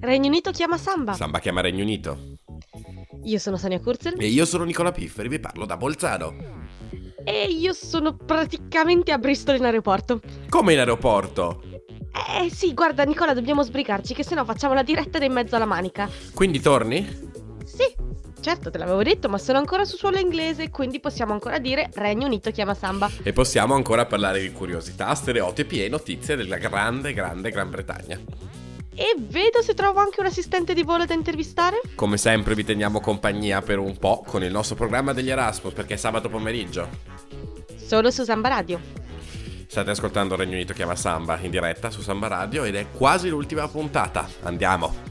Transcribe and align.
Regno 0.00 0.28
Unito 0.28 0.50
chiama 0.50 0.78
Samba. 0.78 1.12
Samba 1.12 1.38
chiama 1.38 1.60
Regno 1.60 1.82
Unito. 1.82 2.38
Io 3.24 3.38
sono 3.38 3.56
Sonia 3.56 3.80
Kurzel. 3.80 4.14
E 4.18 4.26
io 4.26 4.44
sono 4.44 4.64
Nicola 4.64 4.92
Pifferi, 4.92 5.28
vi 5.28 5.38
parlo 5.38 5.66
da 5.66 5.76
Bolzano. 5.76 6.34
E 7.22 7.44
io 7.44 7.74
sono 7.74 8.16
praticamente 8.16 9.12
a 9.12 9.18
Bristol 9.18 9.56
in 9.56 9.64
aeroporto. 9.64 10.20
Come 10.48 10.72
in 10.72 10.78
aeroporto? 10.78 11.62
Eh 12.40 12.50
sì, 12.50 12.72
guarda 12.72 13.04
Nicola, 13.04 13.34
dobbiamo 13.34 13.62
sbrigarci, 13.62 14.14
che 14.14 14.24
sennò 14.24 14.44
facciamo 14.44 14.72
la 14.72 14.82
diretta 14.82 15.18
da 15.18 15.26
in 15.26 15.32
mezzo 15.32 15.56
alla 15.56 15.66
manica. 15.66 16.08
Quindi 16.34 16.60
torni? 16.60 17.06
Sì, 17.64 17.94
certo 18.40 18.70
te 18.70 18.78
l'avevo 18.78 19.02
detto, 19.02 19.28
ma 19.28 19.36
sono 19.36 19.58
ancora 19.58 19.84
su 19.84 19.96
suolo 19.96 20.18
inglese, 20.18 20.70
quindi 20.70 20.98
possiamo 20.98 21.34
ancora 21.34 21.58
dire 21.58 21.90
Regno 21.94 22.26
Unito 22.26 22.50
chiama 22.50 22.74
Samba. 22.74 23.10
E 23.22 23.32
possiamo 23.32 23.74
ancora 23.74 24.06
parlare 24.06 24.40
di 24.40 24.50
curiosità, 24.50 25.14
stereotipi 25.14 25.84
e 25.84 25.88
notizie 25.88 26.36
della 26.36 26.56
grande, 26.56 27.12
grande 27.12 27.50
Gran 27.50 27.70
Bretagna. 27.70 28.18
E 29.00 29.14
vedo 29.16 29.62
se 29.62 29.72
trovo 29.72 29.98
anche 29.98 30.20
un 30.20 30.26
assistente 30.26 30.74
di 30.74 30.82
volo 30.82 31.06
da 31.06 31.14
intervistare. 31.14 31.80
Come 31.94 32.18
sempre 32.18 32.54
vi 32.54 32.64
teniamo 32.64 33.00
compagnia 33.00 33.62
per 33.62 33.78
un 33.78 33.96
po' 33.96 34.22
con 34.26 34.44
il 34.44 34.52
nostro 34.52 34.76
programma 34.76 35.14
degli 35.14 35.30
Erasmus, 35.30 35.72
perché 35.72 35.94
è 35.94 35.96
sabato 35.96 36.28
pomeriggio. 36.28 36.86
Solo 37.76 38.10
su 38.10 38.24
Samba 38.24 38.50
Radio. 38.50 38.78
State 39.66 39.88
ascoltando 39.88 40.36
Regno 40.36 40.52
Unito 40.52 40.74
chiama 40.74 40.96
Samba 40.96 41.38
in 41.40 41.50
diretta 41.50 41.90
su 41.90 42.02
Samba 42.02 42.26
Radio 42.28 42.64
ed 42.64 42.74
è 42.74 42.90
quasi 42.90 43.30
l'ultima 43.30 43.66
puntata. 43.68 44.28
Andiamo! 44.42 45.09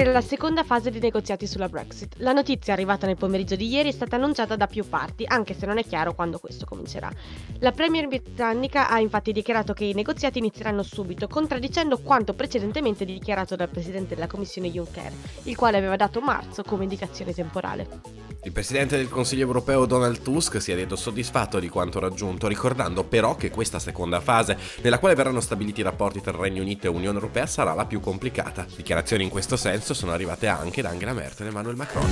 Aprire 0.00 0.12
la 0.12 0.26
seconda 0.26 0.64
fase 0.64 0.90
di 0.90 0.98
negoziati 0.98 1.46
sulla 1.46 1.68
Brexit. 1.68 2.14
La 2.18 2.32
notizia 2.32 2.72
arrivata 2.72 3.06
nel 3.06 3.16
pomeriggio 3.16 3.54
di 3.54 3.68
ieri 3.68 3.90
è 3.90 3.92
stata 3.92 4.16
annunciata 4.16 4.56
da 4.56 4.66
più 4.66 4.88
parti, 4.88 5.24
anche 5.26 5.52
se 5.52 5.66
non 5.66 5.76
è 5.76 5.84
chiaro 5.84 6.14
quando 6.14 6.38
questo 6.38 6.64
comincerà. 6.64 7.10
La 7.58 7.72
Premier 7.72 8.06
britannica 8.06 8.88
ha 8.88 8.98
infatti 8.98 9.30
dichiarato 9.32 9.74
che 9.74 9.84
i 9.84 9.92
negoziati 9.92 10.38
inizieranno 10.38 10.82
subito, 10.82 11.28
contraddicendo 11.28 11.98
quanto 11.98 12.32
precedentemente 12.32 13.04
dichiarato 13.04 13.56
dal 13.56 13.68
presidente 13.68 14.14
della 14.14 14.26
Commissione 14.26 14.70
Juncker, 14.70 15.12
il 15.42 15.56
quale 15.56 15.76
aveva 15.76 15.96
dato 15.96 16.20
marzo 16.20 16.62
come 16.62 16.84
indicazione 16.84 17.34
temporale. 17.34 18.30
Il 18.42 18.52
presidente 18.52 18.96
del 18.96 19.10
Consiglio 19.10 19.46
europeo 19.46 19.84
Donald 19.84 20.22
Tusk 20.22 20.62
si 20.62 20.72
è 20.72 20.74
detto 20.74 20.96
soddisfatto 20.96 21.58
di 21.58 21.68
quanto 21.68 21.98
raggiunto, 21.98 22.48
ricordando 22.48 23.04
però 23.04 23.36
che 23.36 23.50
questa 23.50 23.78
seconda 23.78 24.20
fase, 24.20 24.56
nella 24.80 24.98
quale 24.98 25.14
verranno 25.14 25.40
stabiliti 25.40 25.80
i 25.80 25.82
rapporti 25.84 26.22
tra 26.22 26.34
Regno 26.34 26.62
Unito 26.62 26.86
e 26.86 26.88
Unione 26.88 27.18
Europea, 27.18 27.44
sarà 27.46 27.74
la 27.74 27.84
più 27.84 28.00
complicata. 28.00 28.64
Dichiarazioni 28.74 29.24
in 29.24 29.28
questo 29.28 29.58
senso 29.58 29.92
sono 29.92 30.12
arrivate 30.12 30.46
anche 30.46 30.80
da 30.80 30.88
Angela 30.88 31.12
Merkel 31.12 31.46
e 31.46 31.48
Emmanuel 31.50 31.76
Macron. 31.76 32.08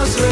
Oslo, 0.00 0.28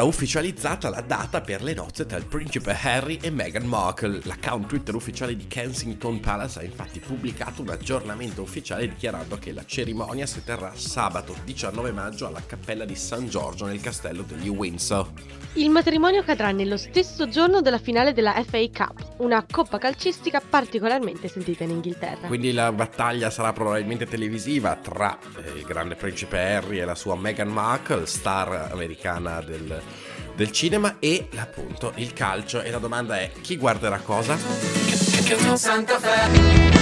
stata 0.00 0.04
ufficializzata 0.04 0.88
la 0.88 1.00
data 1.02 1.40
per 1.40 1.62
le 1.62 1.74
nozze 1.74 2.06
tra 2.06 2.16
il 2.16 2.24
principe 2.24 2.76
Harry 2.82 3.18
e 3.20 3.30
Meghan 3.30 3.64
Markle. 3.64 4.20
L'account 4.24 4.66
Twitter 4.66 4.94
ufficiale 4.94 5.36
di 5.36 5.46
Kensington 5.46 6.20
Palace 6.20 6.60
ha 6.60 6.62
infatti 6.62 7.00
pubblicato 7.00 7.62
un 7.62 7.68
aggiornamento 7.68 8.40
ufficiale 8.40 8.88
dichiarando 8.88 9.36
che 9.38 9.52
la 9.52 9.64
cerimonia 9.66 10.26
si 10.26 10.42
terrà 10.42 10.72
sabato 10.74 11.36
19 11.44 11.92
maggio 11.92 12.26
alla 12.26 12.42
cappella 12.44 12.84
di 12.84 12.94
San 12.94 13.28
Giorgio 13.28 13.66
nel 13.66 13.80
castello 13.80 14.22
degli 14.22 14.48
Windsor. 14.48 15.08
Il 15.54 15.68
matrimonio 15.68 16.22
cadrà 16.22 16.50
nello 16.52 16.76
stesso 16.76 17.28
giorno 17.28 17.60
della 17.60 17.78
finale 17.78 18.12
della 18.12 18.40
FA 18.44 18.64
Cup, 18.72 19.14
una 19.18 19.44
coppa 19.50 19.78
calcistica 19.78 20.40
particolarmente 20.40 21.28
sentita 21.28 21.64
in 21.64 21.70
Inghilterra. 21.70 22.28
Quindi 22.28 22.52
la 22.52 22.72
battaglia 22.72 23.30
sarà 23.30 23.52
probabilmente 23.52 24.06
televisiva 24.06 24.76
tra 24.76 25.18
eh, 25.44 25.58
il 25.58 25.64
grande 25.64 25.96
principe 25.96 26.38
Harry 26.38 26.78
e 26.78 26.84
la 26.84 26.94
sua 26.94 27.16
Meghan 27.16 27.48
Markle, 27.48 28.06
star 28.06 28.70
americana 28.70 29.40
del, 29.40 29.82
del 30.40 30.52
cinema, 30.52 30.96
e 31.00 31.28
appunto 31.36 31.92
il 31.96 32.14
calcio. 32.14 32.62
E 32.62 32.70
la 32.70 32.78
domanda 32.78 33.20
è 33.20 33.30
chi 33.42 33.58
guarderà 33.58 33.98
cosa? 33.98 34.38
Santa 35.54 35.98
Fe. 35.98 36.78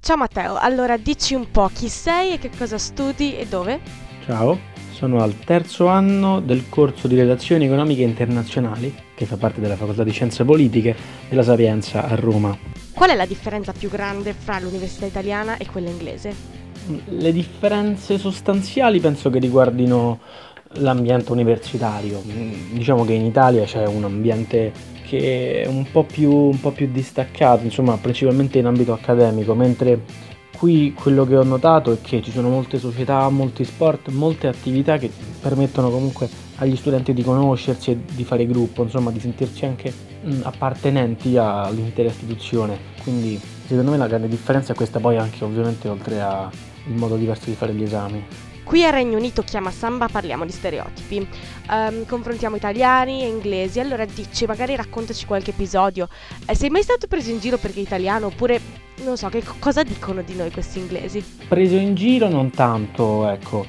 Ciao 0.00 0.16
Matteo, 0.16 0.56
allora 0.56 0.96
dici 0.96 1.34
un 1.34 1.48
po' 1.52 1.70
chi 1.72 1.88
sei 1.88 2.32
e 2.32 2.38
che 2.38 2.50
cosa 2.58 2.76
studi 2.76 3.36
e 3.36 3.46
dove? 3.46 3.80
Ciao, 4.26 4.71
sono 5.02 5.20
al 5.20 5.36
terzo 5.40 5.88
anno 5.88 6.38
del 6.38 6.68
corso 6.68 7.08
di 7.08 7.16
Relazioni 7.16 7.64
Economiche 7.64 8.02
Internazionali, 8.02 8.94
che 9.16 9.24
fa 9.24 9.36
parte 9.36 9.60
della 9.60 9.74
Facoltà 9.74 10.04
di 10.04 10.12
Scienze 10.12 10.44
Politiche 10.44 10.94
della 11.28 11.42
Sapienza 11.42 12.06
a 12.06 12.14
Roma. 12.14 12.56
Qual 12.92 13.10
è 13.10 13.16
la 13.16 13.26
differenza 13.26 13.72
più 13.72 13.90
grande 13.90 14.32
fra 14.32 14.60
l'università 14.60 15.06
italiana 15.06 15.56
e 15.56 15.66
quella 15.66 15.90
inglese? 15.90 16.32
Le 17.06 17.32
differenze 17.32 18.16
sostanziali 18.16 19.00
penso 19.00 19.28
che 19.28 19.40
riguardino 19.40 20.20
l'ambiente 20.74 21.32
universitario. 21.32 22.22
Mm, 22.24 22.74
Diciamo 22.74 23.04
che 23.04 23.14
in 23.14 23.24
Italia 23.24 23.64
c'è 23.64 23.84
un 23.84 24.04
ambiente 24.04 24.72
che 25.04 25.62
è 25.62 25.66
un 25.66 25.84
po' 25.90 26.04
più, 26.04 26.32
un 26.32 26.60
po' 26.60 26.70
più 26.70 26.88
distaccato, 26.92 27.64
insomma, 27.64 27.96
principalmente 27.96 28.60
in 28.60 28.66
ambito 28.66 28.92
accademico, 28.92 29.56
mentre 29.56 30.30
qui 30.62 30.94
quello 30.94 31.26
che 31.26 31.36
ho 31.36 31.42
notato 31.42 31.90
è 31.90 32.00
che 32.00 32.22
ci 32.22 32.30
sono 32.30 32.48
molte 32.48 32.78
società, 32.78 33.28
molti 33.30 33.64
sport, 33.64 34.10
molte 34.10 34.46
attività 34.46 34.96
che 34.96 35.10
permettono 35.40 35.90
comunque 35.90 36.28
agli 36.58 36.76
studenti 36.76 37.12
di 37.12 37.24
conoscersi 37.24 37.90
e 37.90 37.98
di 38.04 38.22
fare 38.22 38.46
gruppo, 38.46 38.84
insomma, 38.84 39.10
di 39.10 39.18
sentirsi 39.18 39.64
anche 39.64 39.92
mm, 40.24 40.42
appartenenti 40.44 41.36
all'intera 41.36 42.10
istituzione. 42.10 42.78
Quindi, 43.02 43.40
secondo 43.66 43.90
me 43.90 43.96
la 43.96 44.06
grande 44.06 44.28
differenza 44.28 44.72
è 44.72 44.76
questa 44.76 45.00
poi 45.00 45.16
anche 45.16 45.42
ovviamente 45.42 45.88
oltre 45.88 46.22
al 46.22 46.52
modo 46.84 47.16
diverso 47.16 47.46
di 47.46 47.56
fare 47.56 47.74
gli 47.74 47.82
esami. 47.82 48.24
Qui 48.62 48.84
a 48.84 48.90
Regno 48.90 49.18
Unito 49.18 49.42
chiama 49.42 49.72
Samba 49.72 50.06
parliamo 50.06 50.44
di 50.44 50.52
stereotipi. 50.52 51.26
Ehm, 51.72 52.06
confrontiamo 52.06 52.54
italiani 52.54 53.24
e 53.24 53.26
inglesi. 53.26 53.80
Allora 53.80 54.04
dici, 54.04 54.46
magari 54.46 54.76
raccontaci 54.76 55.26
qualche 55.26 55.50
episodio. 55.50 56.06
Eh, 56.46 56.54
sei 56.54 56.70
mai 56.70 56.84
stato 56.84 57.08
preso 57.08 57.30
in 57.30 57.40
giro 57.40 57.56
perché 57.56 57.80
è 57.80 57.82
italiano? 57.82 58.26
Oppure 58.26 58.90
non 59.02 59.16
so, 59.16 59.28
che 59.28 59.42
co- 59.42 59.54
cosa 59.58 59.82
dicono 59.82 60.22
di 60.22 60.34
noi 60.34 60.50
questi 60.50 60.78
inglesi? 60.78 61.22
Preso 61.48 61.76
in 61.76 61.94
giro 61.94 62.28
non 62.28 62.50
tanto, 62.50 63.28
ecco. 63.28 63.64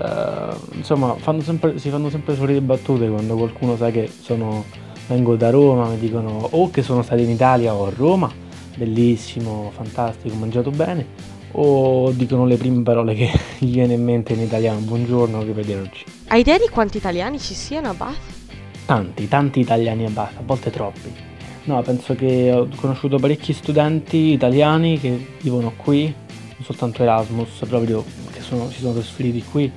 Eh, 0.00 0.54
insomma, 0.72 1.14
fanno 1.16 1.40
sempre- 1.40 1.78
si 1.78 1.88
fanno 1.90 2.08
sempre 2.10 2.36
solite 2.36 2.60
battute 2.60 3.08
quando 3.08 3.36
qualcuno 3.36 3.76
sa 3.76 3.90
che 3.90 4.08
sono, 4.08 4.64
vengo 5.08 5.36
da 5.36 5.50
Roma, 5.50 5.88
mi 5.88 5.98
dicono 5.98 6.48
o 6.50 6.70
che 6.70 6.82
sono 6.82 7.02
stato 7.02 7.20
in 7.20 7.30
Italia 7.30 7.74
o 7.74 7.86
a 7.86 7.92
Roma, 7.94 8.30
bellissimo, 8.76 9.70
fantastico, 9.74 10.34
ho 10.34 10.38
mangiato 10.38 10.70
bene, 10.70 11.06
o 11.52 12.10
dicono 12.12 12.46
le 12.46 12.56
prime 12.56 12.82
parole 12.82 13.14
che 13.14 13.30
gli 13.58 13.72
viene 13.72 13.94
in 13.94 14.04
mente 14.04 14.34
in 14.34 14.40
italiano, 14.40 14.78
buongiorno, 14.80 15.38
arrivederci. 15.38 16.04
Hai 16.28 16.40
idea 16.40 16.58
di 16.58 16.68
quanti 16.68 16.98
italiani 16.98 17.38
ci 17.40 17.54
siano 17.54 17.88
a 17.88 17.94
Bath? 17.94 18.36
Tanti, 18.86 19.28
tanti 19.28 19.60
italiani 19.60 20.04
a 20.06 20.10
basta, 20.10 20.38
a 20.38 20.42
volte 20.44 20.70
troppi. 20.70 21.26
No, 21.68 21.82
penso 21.82 22.14
che 22.14 22.50
ho 22.50 22.66
conosciuto 22.76 23.18
parecchi 23.18 23.52
studenti 23.52 24.32
italiani 24.32 24.98
che 24.98 25.34
vivono 25.42 25.74
qui, 25.76 26.04
non 26.06 26.64
soltanto 26.64 27.02
Erasmus, 27.02 27.60
proprio 27.68 28.02
che 28.32 28.40
sono- 28.40 28.70
si 28.70 28.80
sono 28.80 28.94
trasferiti 28.94 29.44
qui. 29.44 29.70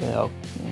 Eh, 0.00 0.16
ho 0.16 0.30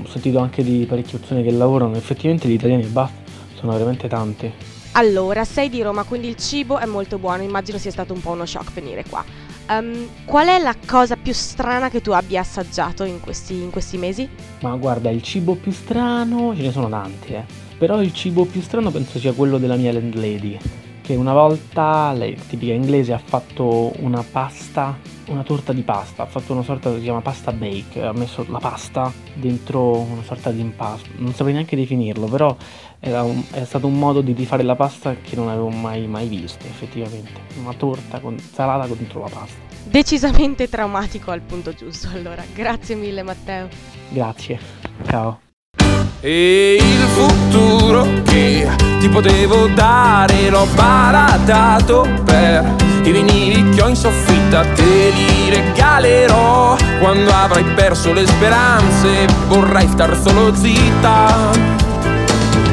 sentito 0.08 0.40
anche 0.40 0.64
di 0.64 0.84
parecchie 0.84 1.20
persone 1.20 1.44
che 1.44 1.52
lavorano, 1.52 1.94
effettivamente 1.94 2.48
gli 2.48 2.54
italiani 2.54 2.82
a 2.82 2.88
Bath 2.88 3.12
sono 3.54 3.70
veramente 3.74 4.08
tanti. 4.08 4.52
Allora, 4.92 5.44
sei 5.44 5.68
di 5.68 5.82
Roma, 5.82 6.02
quindi 6.02 6.26
il 6.26 6.36
cibo 6.36 6.78
è 6.78 6.86
molto 6.86 7.18
buono. 7.18 7.44
Immagino 7.44 7.78
sia 7.78 7.92
stato 7.92 8.12
un 8.12 8.20
po' 8.20 8.30
uno 8.32 8.44
shock 8.44 8.72
venire 8.72 9.04
qua. 9.08 9.24
Ehm, 9.68 10.08
qual 10.24 10.48
è 10.48 10.58
la 10.58 10.74
cosa 10.84 11.14
più 11.14 11.32
strana 11.32 11.90
che 11.90 12.00
tu 12.00 12.10
abbia 12.10 12.40
assaggiato 12.40 13.04
in 13.04 13.20
questi, 13.20 13.54
in 13.54 13.70
questi 13.70 13.98
mesi? 13.98 14.28
Ma 14.62 14.74
guarda, 14.74 15.10
il 15.10 15.22
cibo 15.22 15.54
più 15.54 15.70
strano 15.70 16.56
ce 16.56 16.62
ne 16.62 16.72
sono 16.72 16.88
tanti, 16.88 17.34
eh. 17.34 17.65
Però 17.78 18.00
il 18.00 18.12
cibo 18.12 18.44
più 18.44 18.60
strano 18.62 18.90
penso 18.90 19.18
sia 19.18 19.32
quello 19.32 19.58
della 19.58 19.76
mia 19.76 19.92
landlady, 19.92 20.58
che 21.02 21.14
una 21.14 21.32
volta, 21.34 22.12
lei 22.12 22.36
tipica 22.48 22.72
inglese, 22.72 23.12
ha 23.12 23.18
fatto 23.18 23.92
una 23.98 24.24
pasta, 24.28 24.98
una 25.26 25.42
torta 25.42 25.72
di 25.72 25.82
pasta, 25.82 26.22
ha 26.22 26.26
fatto 26.26 26.52
una 26.52 26.62
sorta 26.62 26.90
che 26.90 26.96
si 26.96 27.02
chiama 27.02 27.20
pasta 27.20 27.52
bake, 27.52 28.02
ha 28.02 28.12
messo 28.12 28.44
la 28.48 28.58
pasta 28.58 29.12
dentro 29.34 29.98
una 29.98 30.22
sorta 30.22 30.50
di 30.50 30.60
impasto, 30.60 31.10
non 31.18 31.32
saprei 31.34 31.52
neanche 31.52 31.76
definirlo, 31.76 32.26
però 32.26 32.56
era 32.98 33.22
un- 33.22 33.42
è 33.52 33.64
stato 33.64 33.86
un 33.86 33.98
modo 33.98 34.20
di 34.22 34.32
rifare 34.32 34.62
la 34.62 34.74
pasta 34.74 35.14
che 35.14 35.36
non 35.36 35.48
avevo 35.48 35.68
mai, 35.68 36.06
mai 36.06 36.28
visto 36.28 36.64
effettivamente, 36.66 37.40
una 37.60 37.74
torta 37.74 38.18
con 38.20 38.38
salata 38.38 38.86
dentro 38.86 39.20
la 39.20 39.28
pasta. 39.28 39.64
Decisamente 39.84 40.68
traumatico 40.68 41.30
al 41.30 41.42
punto 41.42 41.72
giusto, 41.72 42.08
allora. 42.12 42.42
Grazie 42.52 42.96
mille 42.96 43.22
Matteo. 43.22 43.68
Grazie, 44.08 44.58
ciao. 45.06 45.45
E 46.20 46.78
il 46.80 47.06
futuro 47.14 48.06
che 48.24 48.66
ti 49.00 49.08
potevo 49.08 49.68
dare 49.68 50.48
l'ho 50.48 50.66
baratato 50.74 52.08
per 52.24 52.74
i 53.02 53.10
vinili 53.12 53.68
che 53.70 53.82
ho 53.82 53.88
in 53.88 53.96
soffitta. 53.96 54.64
Te 54.74 55.12
li 55.14 55.50
regalerò 55.50 56.76
quando 56.98 57.30
avrai 57.30 57.64
perso 57.74 58.12
le 58.14 58.26
speranze. 58.26 59.26
Vorrai 59.46 59.86
star 59.88 60.16
solo 60.16 60.54
zitta. 60.54 61.50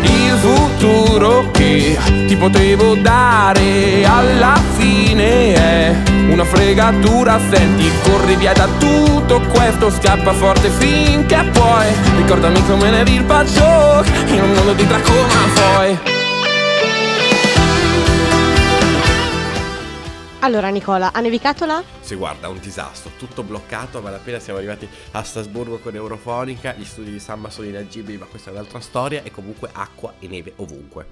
Il 0.02 0.38
futuro 0.40 1.52
che 1.52 1.98
ti 2.28 2.36
potevo 2.38 2.96
dare 2.96 4.06
alla 4.06 4.60
fine 4.78 5.54
è 5.54 6.13
una 6.32 6.46
fregatura 6.46 7.40
Senti, 7.40 7.90
corri 8.04 8.36
via 8.36 8.54
da 8.54 8.68
tutto 8.80 9.40
questo 9.42 9.90
Scappa 9.90 10.34
forte 10.34 10.70
finché 10.70 11.50
puoi 11.52 11.94
Ricordami 12.18 12.66
come 12.66 12.90
nevi 12.90 13.16
il 13.16 13.24
Joke 13.24 14.10
In 14.28 14.42
un 14.42 14.52
mondo 14.52 14.74
di 14.74 14.86
Dracoma 14.86 15.34
poi 15.54 16.00
Allora 20.40 20.68
Nicola, 20.68 21.14
ha 21.14 21.22
nevicato 21.22 21.66
là? 21.66 21.82
Si 22.02 22.16
guarda, 22.16 22.50
un 22.50 22.60
disastro, 22.60 23.12
tutto 23.18 23.44
bloccato, 23.44 24.02
ma 24.02 24.10
appena 24.10 24.40
siamo 24.40 24.60
arrivati 24.60 24.86
a 25.12 25.24
Strasburgo 25.24 25.80
con 25.80 25.96
Eurofonica, 25.96 26.74
gli 26.74 26.84
studi 26.84 27.12
di 27.12 27.20
Samba 27.20 27.50
sono 27.50 27.70
inagibili, 27.70 28.18
ma 28.18 28.26
questa 28.26 28.50
è 28.50 28.54
un'altra 28.54 28.82
storia, 28.82 29.24
e 29.24 29.32
comunque 29.32 29.70
acqua 29.72 30.16
e 30.20 30.28
neve 30.28 30.52
ovunque. 30.58 31.06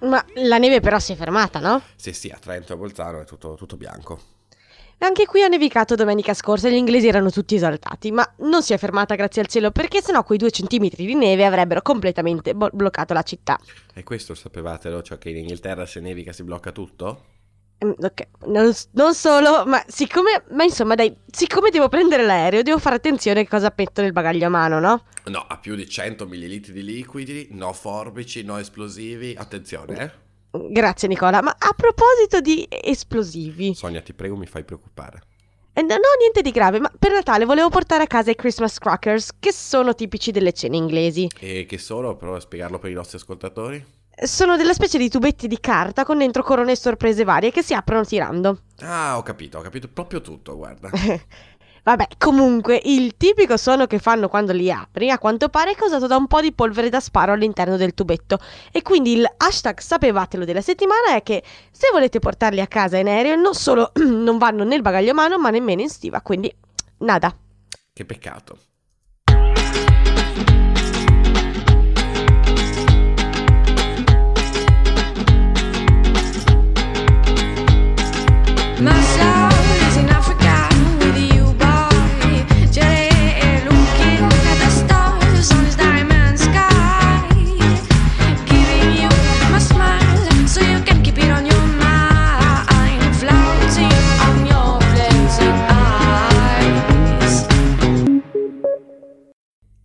Ma 0.00 0.22
la 0.34 0.58
neve 0.58 0.80
però 0.80 0.98
si 0.98 1.14
è 1.14 1.16
fermata, 1.16 1.60
no? 1.60 1.80
Sì, 1.96 2.12
sì, 2.12 2.28
a 2.28 2.36
Trento 2.38 2.72
e 2.72 2.74
a 2.74 2.78
Bolzano 2.78 3.22
è 3.22 3.24
tutto, 3.24 3.54
tutto 3.54 3.78
bianco. 3.78 4.36
Anche 5.00 5.26
qui 5.26 5.42
ha 5.44 5.48
nevicato 5.48 5.94
domenica 5.94 6.34
scorsa 6.34 6.66
e 6.66 6.72
gli 6.72 6.76
inglesi 6.76 7.06
erano 7.06 7.30
tutti 7.30 7.54
esaltati, 7.54 8.10
ma 8.10 8.28
non 8.38 8.62
si 8.64 8.72
è 8.72 8.78
fermata 8.78 9.14
grazie 9.14 9.42
al 9.42 9.46
cielo 9.46 9.70
perché 9.70 10.02
sennò 10.02 10.24
quei 10.24 10.38
due 10.38 10.50
centimetri 10.50 11.06
di 11.06 11.14
neve 11.14 11.44
avrebbero 11.44 11.82
completamente 11.82 12.52
bo- 12.54 12.70
bloccato 12.72 13.14
la 13.14 13.22
città. 13.22 13.58
E 13.94 14.02
questo 14.02 14.34
sapevatelo, 14.34 15.00
cioè 15.02 15.18
che 15.18 15.28
in 15.30 15.36
Inghilterra 15.36 15.86
se 15.86 16.00
nevica 16.00 16.32
si 16.32 16.42
blocca 16.42 16.72
tutto? 16.72 17.24
Mm, 17.84 17.92
Ok, 17.96 18.26
non, 18.46 18.72
non 18.92 19.14
solo, 19.14 19.64
ma 19.66 19.80
siccome, 19.86 20.42
ma 20.50 20.64
insomma 20.64 20.96
dai, 20.96 21.16
siccome 21.30 21.70
devo 21.70 21.88
prendere 21.88 22.24
l'aereo 22.24 22.62
devo 22.62 22.78
fare 22.78 22.96
attenzione 22.96 23.40
a 23.40 23.46
cosa 23.46 23.72
metto 23.76 24.00
nel 24.02 24.12
bagaglio 24.12 24.46
a 24.46 24.50
mano, 24.50 24.80
no? 24.80 25.04
No, 25.26 25.44
a 25.46 25.58
più 25.58 25.76
di 25.76 25.88
100 25.88 26.26
ml 26.26 26.58
di 26.72 26.82
liquidi, 26.82 27.48
no 27.52 27.72
forbici, 27.72 28.42
no 28.42 28.58
esplosivi, 28.58 29.36
attenzione 29.38 29.96
eh. 30.02 30.26
Grazie 30.50 31.08
Nicola, 31.08 31.42
ma 31.42 31.54
a 31.58 31.74
proposito 31.76 32.40
di 32.40 32.66
esplosivi, 32.68 33.74
Sonia, 33.74 34.00
ti 34.00 34.14
prego, 34.14 34.36
mi 34.36 34.46
fai 34.46 34.64
preoccupare. 34.64 35.20
eh, 35.74 35.82
non 35.82 35.98
ho 35.98 36.18
niente 36.18 36.40
di 36.42 36.50
grave, 36.50 36.80
ma 36.80 36.90
per 36.98 37.12
Natale 37.12 37.44
volevo 37.44 37.68
portare 37.68 38.04
a 38.04 38.06
casa 38.06 38.30
i 38.30 38.34
Christmas 38.34 38.78
crackers, 38.78 39.32
che 39.38 39.52
sono 39.52 39.94
tipici 39.94 40.30
delle 40.30 40.52
cene 40.52 40.76
inglesi. 40.76 41.28
E 41.38 41.66
che 41.66 41.78
sono? 41.78 42.16
Prova 42.16 42.38
a 42.38 42.40
spiegarlo 42.40 42.78
per 42.78 42.90
i 42.90 42.94
nostri 42.94 43.18
ascoltatori. 43.18 43.84
Sono 44.20 44.56
della 44.56 44.72
specie 44.72 44.98
di 44.98 45.08
tubetti 45.08 45.46
di 45.46 45.60
carta 45.60 46.04
con 46.04 46.18
dentro 46.18 46.42
corone 46.42 46.72
e 46.72 46.76
sorprese 46.76 47.22
varie 47.22 47.52
che 47.52 47.62
si 47.62 47.72
aprono 47.72 48.04
tirando. 48.04 48.62
Ah, 48.80 49.16
ho 49.16 49.22
capito, 49.22 49.58
ho 49.58 49.60
capito 49.60 49.86
proprio 49.88 50.20
tutto, 50.20 50.56
guarda. 50.56 50.90
Vabbè, 51.82 52.06
comunque, 52.18 52.80
il 52.84 53.16
tipico 53.16 53.56
suono 53.56 53.86
che 53.86 53.98
fanno 53.98 54.28
quando 54.28 54.52
li 54.52 54.70
apri, 54.70 55.10
a 55.10 55.18
quanto 55.18 55.48
pare 55.48 55.72
è 55.72 55.74
causato 55.74 56.06
da 56.06 56.16
un 56.16 56.26
po' 56.26 56.40
di 56.40 56.52
polvere 56.52 56.88
da 56.88 57.00
sparo 57.00 57.32
all'interno 57.32 57.76
del 57.76 57.94
tubetto. 57.94 58.38
E 58.72 58.82
quindi 58.82 59.12
il 59.12 59.26
hashtag 59.36 59.78
sapevatelo 59.78 60.44
della 60.44 60.60
settimana 60.60 61.14
è 61.14 61.22
che 61.22 61.42
se 61.70 61.88
volete 61.92 62.18
portarli 62.18 62.60
a 62.60 62.66
casa 62.66 62.98
in 62.98 63.08
aereo, 63.08 63.36
non 63.36 63.54
solo 63.54 63.92
non 64.04 64.38
vanno 64.38 64.64
nel 64.64 64.82
bagaglio 64.82 65.12
a 65.12 65.14
mano, 65.14 65.38
ma 65.38 65.50
nemmeno 65.50 65.80
in 65.80 65.88
stiva, 65.88 66.20
quindi 66.20 66.52
nada. 66.98 67.34
Che 67.92 68.04
peccato. 68.04 68.58
My 78.80 79.27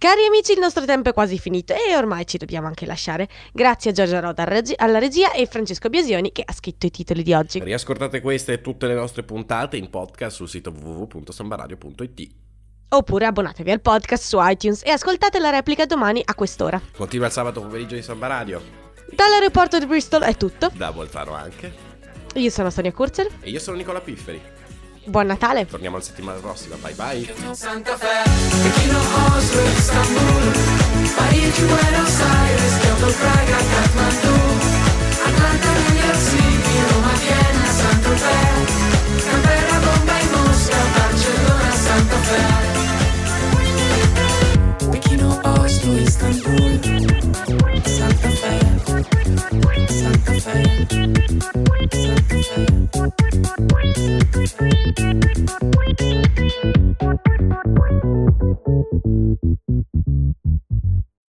Cari 0.03 0.25
amici, 0.25 0.51
il 0.51 0.59
nostro 0.59 0.83
tempo 0.83 1.11
è 1.11 1.13
quasi 1.13 1.39
finito 1.39 1.71
e 1.71 1.95
ormai 1.95 2.27
ci 2.27 2.37
dobbiamo 2.37 2.67
anche 2.67 2.85
lasciare. 2.85 3.29
Grazie 3.53 3.91
a 3.91 3.93
Giorgia 3.93 4.19
Roda 4.19 4.45
alla 4.75 4.99
regia 4.99 5.31
e 5.31 5.45
Francesco 5.45 5.87
Biasioni 5.87 6.33
che 6.33 6.43
ha 6.45 6.51
scritto 6.51 6.87
i 6.87 6.91
titoli 6.91 7.23
di 7.23 7.33
oggi. 7.33 7.63
Riascoltate 7.63 8.19
queste 8.19 8.51
e 8.51 8.59
tutte 8.59 8.85
le 8.87 8.95
nostre 8.95 9.23
puntate 9.23 9.77
in 9.77 9.89
podcast 9.89 10.35
sul 10.35 10.49
sito 10.49 10.71
www.sambaradio.it. 10.71 12.29
Oppure 12.89 13.25
abbonatevi 13.27 13.71
al 13.71 13.79
podcast 13.79 14.25
su 14.25 14.37
iTunes 14.41 14.81
e 14.83 14.89
ascoltate 14.89 15.39
la 15.39 15.51
replica 15.51 15.85
domani 15.85 16.21
a 16.25 16.35
quest'ora. 16.35 16.81
Continua 16.97 17.27
il 17.27 17.31
sabato 17.31 17.61
pomeriggio 17.61 17.95
di 17.95 18.01
Samba 18.01 18.27
Radio. 18.27 18.61
Dall'aeroporto 19.09 19.79
di 19.79 19.85
Bristol 19.85 20.23
è 20.23 20.35
tutto. 20.35 20.69
Da 20.75 20.91
Bolzano 20.91 21.33
anche. 21.33 21.73
Io 22.33 22.49
sono 22.49 22.69
Sonia 22.69 22.91
Kurzer. 22.91 23.29
E 23.39 23.49
io 23.49 23.59
sono 23.59 23.77
Nicola 23.77 24.01
Pifferi. 24.01 24.52
Buon 25.05 25.27
Natale! 25.27 25.65
Torniamo 25.65 25.97
la 25.97 26.03
settimana 26.03 26.39
prossima. 26.39 26.75
Bye 26.77 26.93
bye. 26.93 27.33
Santa 27.53 27.97
Fe, 27.97 28.23
Pechino, 28.63 28.99
Oslo, 29.35 29.61
Istanbul, 29.77 30.51
Parigi, 31.15 31.61
Buenos 31.65 32.19
Aires, 32.21 32.77
Kyoto, 32.79 33.11
Praga, 33.19 33.57
Kathmandu, 33.57 34.35
Atlanta, 35.25 35.69
New 35.71 35.95
York 35.99 36.15
City, 36.15 36.75
Roma, 36.89 37.13
Vienna, 37.19 37.65
Santa 37.67 38.15
Fe, 38.23 38.39
Canberra, 39.29 39.77
Bombay, 39.85 40.23
Mosca, 40.31 40.81
Barcellona, 40.95 41.71
Santa 41.73 42.17
Fe. 42.27 42.41
Pechino, 44.91 45.29
Oslo, 45.43 45.97
Istanbul, 45.99 46.62